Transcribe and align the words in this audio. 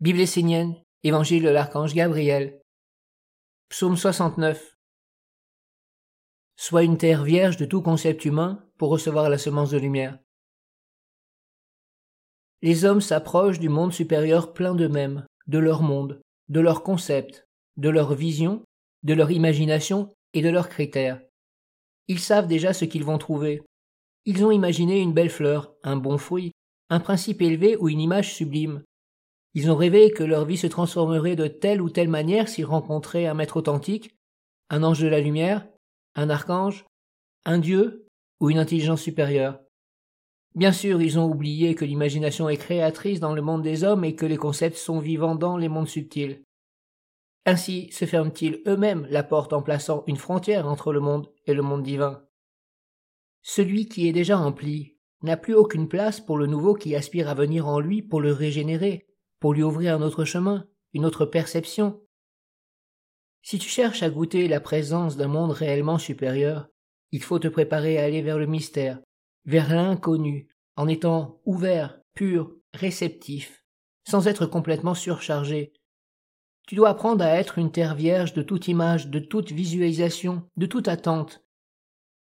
Bible 0.00 0.20
essénienne, 0.20 0.74
Évangile 1.04 1.44
de 1.44 1.50
l'archange 1.50 1.94
Gabriel. 1.94 2.60
Psaume 3.68 3.96
69. 3.96 4.76
Sois 6.56 6.82
une 6.82 6.98
terre 6.98 7.22
vierge 7.22 7.58
de 7.58 7.64
tout 7.64 7.80
concept 7.80 8.24
humain 8.24 8.66
pour 8.76 8.90
recevoir 8.90 9.30
la 9.30 9.38
semence 9.38 9.70
de 9.70 9.78
lumière. 9.78 10.18
Les 12.60 12.84
hommes 12.84 13.00
s'approchent 13.00 13.60
du 13.60 13.68
monde 13.68 13.92
supérieur 13.92 14.52
plein 14.52 14.74
d'eux-mêmes, 14.74 15.26
de 15.46 15.58
leur 15.58 15.80
monde, 15.80 16.20
de 16.48 16.58
leurs 16.58 16.82
concepts, 16.82 17.46
de 17.76 17.88
leur 17.88 18.14
vision, 18.14 18.64
de 19.04 19.14
leur 19.14 19.30
imagination 19.30 20.12
et 20.32 20.42
de 20.42 20.48
leurs 20.50 20.70
critères. 20.70 21.22
Ils 22.08 22.20
savent 22.20 22.48
déjà 22.48 22.72
ce 22.72 22.84
qu'ils 22.84 23.04
vont 23.04 23.18
trouver. 23.18 23.62
Ils 24.24 24.44
ont 24.44 24.50
imaginé 24.50 25.00
une 25.00 25.14
belle 25.14 25.30
fleur, 25.30 25.72
un 25.84 25.96
bon 25.96 26.18
fruit, 26.18 26.50
un 26.90 26.98
principe 26.98 27.42
élevé 27.42 27.76
ou 27.76 27.88
une 27.88 28.00
image 28.00 28.34
sublime. 28.34 28.82
Ils 29.54 29.70
ont 29.70 29.76
rêvé 29.76 30.10
que 30.10 30.24
leur 30.24 30.44
vie 30.44 30.56
se 30.56 30.66
transformerait 30.66 31.36
de 31.36 31.46
telle 31.46 31.80
ou 31.80 31.88
telle 31.88 32.08
manière 32.08 32.48
s'ils 32.48 32.66
rencontraient 32.66 33.26
un 33.26 33.34
maître 33.34 33.56
authentique, 33.56 34.16
un 34.68 34.82
ange 34.82 35.00
de 35.00 35.08
la 35.08 35.20
lumière, 35.20 35.66
un 36.16 36.28
archange, 36.28 36.84
un 37.44 37.58
dieu 37.58 38.08
ou 38.40 38.50
une 38.50 38.58
intelligence 38.58 39.00
supérieure. 39.00 39.60
Bien 40.54 40.72
sûr, 40.72 41.00
ils 41.02 41.18
ont 41.18 41.28
oublié 41.28 41.74
que 41.74 41.84
l'imagination 41.84 42.48
est 42.48 42.56
créatrice 42.56 43.20
dans 43.20 43.34
le 43.34 43.42
monde 43.42 43.62
des 43.62 43.84
hommes 43.84 44.04
et 44.04 44.14
que 44.14 44.26
les 44.26 44.36
concepts 44.36 44.76
sont 44.76 44.98
vivants 44.98 45.34
dans 45.34 45.56
les 45.56 45.68
mondes 45.68 45.88
subtils. 45.88 46.42
Ainsi 47.46 47.90
se 47.92 48.06
ferment-ils 48.06 48.62
eux-mêmes 48.66 49.06
la 49.10 49.22
porte 49.22 49.52
en 49.52 49.62
plaçant 49.62 50.04
une 50.06 50.16
frontière 50.16 50.66
entre 50.66 50.92
le 50.92 51.00
monde 51.00 51.30
et 51.46 51.54
le 51.54 51.62
monde 51.62 51.82
divin. 51.82 52.24
Celui 53.42 53.86
qui 53.86 54.08
est 54.08 54.12
déjà 54.12 54.36
rempli 54.36 54.96
n'a 55.22 55.36
plus 55.36 55.54
aucune 55.54 55.88
place 55.88 56.20
pour 56.20 56.38
le 56.38 56.46
nouveau 56.46 56.74
qui 56.74 56.94
aspire 56.96 57.28
à 57.28 57.34
venir 57.34 57.68
en 57.68 57.80
lui 57.80 58.00
pour 58.02 58.20
le 58.20 58.32
régénérer, 58.32 59.06
pour 59.44 59.52
lui 59.52 59.62
ouvrir 59.62 59.94
un 59.94 60.00
autre 60.00 60.24
chemin, 60.24 60.66
une 60.94 61.04
autre 61.04 61.26
perception. 61.26 62.00
Si 63.42 63.58
tu 63.58 63.68
cherches 63.68 64.02
à 64.02 64.08
goûter 64.08 64.48
la 64.48 64.58
présence 64.58 65.18
d'un 65.18 65.28
monde 65.28 65.50
réellement 65.50 65.98
supérieur, 65.98 66.68
il 67.12 67.22
faut 67.22 67.38
te 67.38 67.48
préparer 67.48 67.98
à 67.98 68.04
aller 68.04 68.22
vers 68.22 68.38
le 68.38 68.46
mystère, 68.46 69.02
vers 69.44 69.68
l'inconnu, 69.68 70.48
en 70.76 70.88
étant 70.88 71.42
ouvert, 71.44 72.00
pur, 72.14 72.56
réceptif, 72.72 73.66
sans 74.08 74.28
être 74.28 74.46
complètement 74.46 74.94
surchargé. 74.94 75.74
Tu 76.66 76.74
dois 76.74 76.88
apprendre 76.88 77.22
à 77.22 77.38
être 77.38 77.58
une 77.58 77.70
terre 77.70 77.96
vierge 77.96 78.32
de 78.32 78.40
toute 78.40 78.66
image, 78.66 79.08
de 79.08 79.18
toute 79.18 79.52
visualisation, 79.52 80.48
de 80.56 80.64
toute 80.64 80.88
attente. 80.88 81.44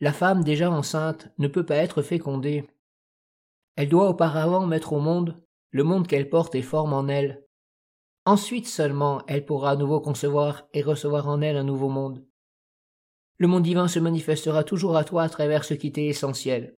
La 0.00 0.12
femme 0.12 0.42
déjà 0.42 0.72
enceinte 0.72 1.28
ne 1.38 1.46
peut 1.46 1.64
pas 1.64 1.76
être 1.76 2.02
fécondée. 2.02 2.68
Elle 3.76 3.90
doit 3.90 4.08
auparavant 4.08 4.66
mettre 4.66 4.92
au 4.92 4.98
monde 4.98 5.40
le 5.70 5.84
monde 5.84 6.06
qu'elle 6.06 6.28
porte 6.28 6.54
et 6.54 6.62
forme 6.62 6.92
en 6.92 7.08
elle. 7.08 7.44
Ensuite 8.24 8.66
seulement 8.66 9.22
elle 9.26 9.44
pourra 9.44 9.70
à 9.70 9.76
nouveau 9.76 10.00
concevoir 10.00 10.66
et 10.72 10.82
recevoir 10.82 11.28
en 11.28 11.40
elle 11.40 11.56
un 11.56 11.64
nouveau 11.64 11.88
monde. 11.88 12.24
Le 13.38 13.48
monde 13.48 13.64
divin 13.64 13.88
se 13.88 13.98
manifestera 13.98 14.64
toujours 14.64 14.96
à 14.96 15.04
toi 15.04 15.22
à 15.22 15.28
travers 15.28 15.64
ce 15.64 15.74
qui 15.74 15.92
t'est 15.92 16.06
essentiel, 16.06 16.74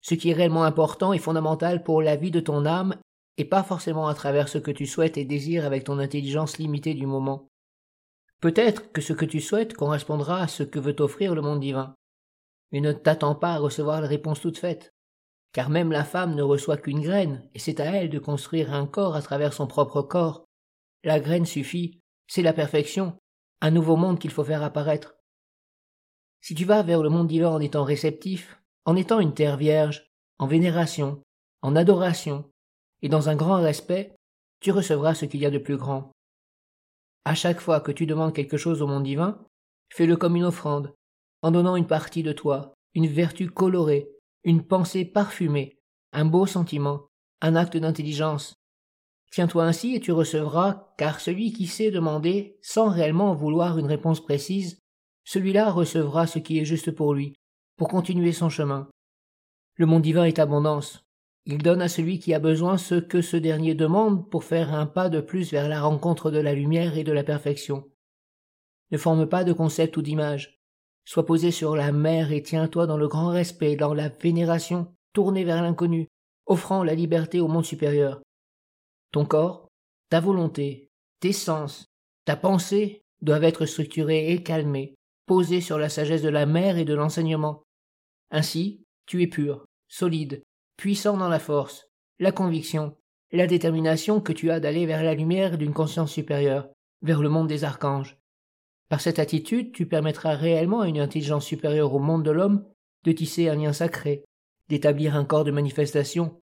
ce 0.00 0.14
qui 0.14 0.30
est 0.30 0.34
réellement 0.34 0.64
important 0.64 1.12
et 1.12 1.18
fondamental 1.18 1.82
pour 1.82 2.02
la 2.02 2.16
vie 2.16 2.30
de 2.30 2.40
ton 2.40 2.66
âme, 2.66 2.96
et 3.36 3.44
pas 3.44 3.62
forcément 3.62 4.08
à 4.08 4.14
travers 4.14 4.48
ce 4.48 4.58
que 4.58 4.70
tu 4.70 4.86
souhaites 4.86 5.16
et 5.16 5.24
désires 5.24 5.64
avec 5.64 5.84
ton 5.84 5.98
intelligence 5.98 6.58
limitée 6.58 6.94
du 6.94 7.06
moment. 7.06 7.48
Peut-être 8.40 8.90
que 8.92 9.00
ce 9.00 9.12
que 9.12 9.24
tu 9.24 9.40
souhaites 9.40 9.74
correspondra 9.74 10.40
à 10.40 10.48
ce 10.48 10.62
que 10.62 10.78
veut 10.78 10.96
t'offrir 10.96 11.34
le 11.34 11.42
monde 11.42 11.60
divin. 11.60 11.94
Mais 12.72 12.80
ne 12.80 12.92
t'attends 12.92 13.34
pas 13.34 13.52
à 13.52 13.58
recevoir 13.58 14.00
la 14.00 14.08
réponse 14.08 14.40
toute 14.40 14.58
faite 14.58 14.92
car 15.52 15.70
même 15.70 15.90
la 15.90 16.04
femme 16.04 16.34
ne 16.34 16.42
reçoit 16.42 16.76
qu'une 16.76 17.00
graine, 17.00 17.48
et 17.54 17.58
c'est 17.58 17.80
à 17.80 17.86
elle 17.86 18.10
de 18.10 18.18
construire 18.18 18.72
un 18.72 18.86
corps 18.86 19.16
à 19.16 19.22
travers 19.22 19.52
son 19.52 19.66
propre 19.66 20.02
corps. 20.02 20.44
La 21.02 21.18
graine 21.18 21.46
suffit, 21.46 22.00
c'est 22.28 22.42
la 22.42 22.52
perfection, 22.52 23.16
un 23.60 23.70
nouveau 23.70 23.96
monde 23.96 24.18
qu'il 24.18 24.30
faut 24.30 24.44
faire 24.44 24.62
apparaître. 24.62 25.16
Si 26.40 26.54
tu 26.54 26.64
vas 26.64 26.82
vers 26.82 27.02
le 27.02 27.10
monde 27.10 27.26
divin 27.26 27.50
en 27.50 27.60
étant 27.60 27.84
réceptif, 27.84 28.60
en 28.84 28.96
étant 28.96 29.20
une 29.20 29.34
terre 29.34 29.56
vierge, 29.56 30.06
en 30.38 30.46
vénération, 30.46 31.22
en 31.62 31.76
adoration, 31.76 32.50
et 33.02 33.08
dans 33.08 33.28
un 33.28 33.36
grand 33.36 33.60
respect, 33.60 34.14
tu 34.60 34.70
recevras 34.70 35.14
ce 35.14 35.24
qu'il 35.24 35.40
y 35.40 35.46
a 35.46 35.50
de 35.50 35.58
plus 35.58 35.76
grand. 35.76 36.12
À 37.24 37.34
chaque 37.34 37.60
fois 37.60 37.80
que 37.80 37.92
tu 37.92 38.06
demandes 38.06 38.34
quelque 38.34 38.56
chose 38.56 38.82
au 38.82 38.86
monde 38.86 39.04
divin, 39.04 39.44
fais-le 39.92 40.16
comme 40.16 40.36
une 40.36 40.44
offrande, 40.44 40.94
en 41.42 41.50
donnant 41.50 41.76
une 41.76 41.86
partie 41.86 42.22
de 42.22 42.32
toi, 42.32 42.74
une 42.94 43.06
vertu 43.06 43.50
colorée, 43.50 44.08
une 44.44 44.62
pensée 44.62 45.04
parfumée, 45.04 45.78
un 46.12 46.24
beau 46.24 46.46
sentiment, 46.46 47.06
un 47.40 47.56
acte 47.56 47.76
d'intelligence. 47.76 48.54
Tiens-toi 49.32 49.64
ainsi 49.64 49.94
et 49.94 50.00
tu 50.00 50.12
recevras, 50.12 50.92
car 50.98 51.20
celui 51.20 51.52
qui 51.52 51.66
sait 51.66 51.90
demander, 51.90 52.58
sans 52.62 52.88
réellement 52.88 53.34
vouloir 53.34 53.78
une 53.78 53.86
réponse 53.86 54.20
précise, 54.20 54.78
celui-là 55.24 55.70
recevra 55.70 56.26
ce 56.26 56.38
qui 56.38 56.58
est 56.58 56.64
juste 56.64 56.90
pour 56.90 57.14
lui, 57.14 57.34
pour 57.76 57.88
continuer 57.88 58.32
son 58.32 58.48
chemin. 58.48 58.88
Le 59.76 59.86
monde 59.86 60.02
divin 60.02 60.24
est 60.24 60.38
abondance. 60.38 61.04
Il 61.46 61.58
donne 61.58 61.80
à 61.80 61.88
celui 61.88 62.18
qui 62.18 62.34
a 62.34 62.38
besoin 62.38 62.76
ce 62.76 62.96
que 62.96 63.22
ce 63.22 63.36
dernier 63.36 63.74
demande 63.74 64.28
pour 64.30 64.44
faire 64.44 64.74
un 64.74 64.86
pas 64.86 65.08
de 65.08 65.20
plus 65.20 65.50
vers 65.52 65.68
la 65.68 65.80
rencontre 65.80 66.30
de 66.30 66.38
la 66.38 66.54
lumière 66.54 66.98
et 66.98 67.04
de 67.04 67.12
la 67.12 67.24
perfection. 67.24 67.88
Ne 68.90 68.98
forme 68.98 69.26
pas 69.26 69.44
de 69.44 69.52
concept 69.52 69.96
ou 69.96 70.02
d'image. 70.02 70.59
Sois 71.04 71.26
posé 71.26 71.50
sur 71.50 71.76
la 71.76 71.92
mer 71.92 72.32
et 72.32 72.42
tiens-toi 72.42 72.86
dans 72.86 72.96
le 72.96 73.08
grand 73.08 73.28
respect, 73.28 73.76
dans 73.76 73.94
la 73.94 74.08
vénération, 74.08 74.94
tourné 75.12 75.44
vers 75.44 75.62
l'inconnu, 75.62 76.08
offrant 76.46 76.84
la 76.84 76.94
liberté 76.94 77.40
au 77.40 77.48
monde 77.48 77.64
supérieur. 77.64 78.22
Ton 79.12 79.24
corps, 79.24 79.68
ta 80.08 80.20
volonté, 80.20 80.88
tes 81.20 81.32
sens, 81.32 81.86
ta 82.24 82.36
pensée 82.36 83.02
doivent 83.22 83.44
être 83.44 83.66
structurés 83.66 84.32
et 84.32 84.42
calmés, 84.42 84.94
posés 85.26 85.60
sur 85.60 85.78
la 85.78 85.88
sagesse 85.88 86.22
de 86.22 86.28
la 86.28 86.46
mer 86.46 86.78
et 86.78 86.84
de 86.84 86.94
l'enseignement. 86.94 87.62
Ainsi, 88.30 88.84
tu 89.06 89.22
es 89.22 89.26
pur, 89.26 89.66
solide, 89.88 90.42
puissant 90.76 91.16
dans 91.16 91.28
la 91.28 91.40
force, 91.40 91.88
la 92.18 92.32
conviction, 92.32 92.96
la 93.32 93.46
détermination 93.46 94.20
que 94.20 94.32
tu 94.32 94.50
as 94.50 94.60
d'aller 94.60 94.86
vers 94.86 95.02
la 95.02 95.14
lumière 95.14 95.58
d'une 95.58 95.72
conscience 95.72 96.12
supérieure, 96.12 96.68
vers 97.02 97.22
le 97.22 97.28
monde 97.28 97.48
des 97.48 97.64
archanges. 97.64 98.19
Par 98.90 99.00
cette 99.00 99.20
attitude, 99.20 99.72
tu 99.72 99.86
permettras 99.86 100.34
réellement 100.34 100.80
à 100.80 100.88
une 100.88 100.98
intelligence 100.98 101.46
supérieure 101.46 101.94
au 101.94 102.00
monde 102.00 102.24
de 102.24 102.32
l'homme 102.32 102.64
de 103.04 103.12
tisser 103.12 103.48
un 103.48 103.54
lien 103.54 103.72
sacré, 103.72 104.24
d'établir 104.68 105.14
un 105.14 105.24
corps 105.24 105.44
de 105.44 105.52
manifestation, 105.52 106.40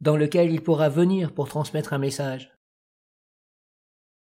dans 0.00 0.16
lequel 0.16 0.52
il 0.52 0.62
pourra 0.62 0.88
venir 0.88 1.34
pour 1.34 1.48
transmettre 1.48 1.92
un 1.92 1.98
message. 1.98 2.54